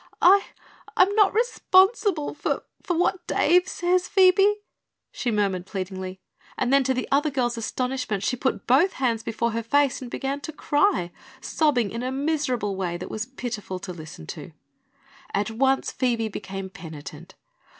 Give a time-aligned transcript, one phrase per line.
[0.19, 0.45] "I
[0.97, 4.55] I'm not responsible for for what Dave says, Phoebe,"
[5.11, 6.19] she murmured pleadingly;
[6.57, 10.09] and then to the other girl's astonishment she put both hands before her face and
[10.09, 14.53] began to cry, sobbing in a miserable way that was pitiful to listen to.
[15.35, 17.35] At once Phoebe became penitent.